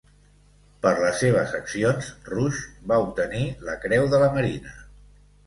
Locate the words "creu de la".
3.87-4.33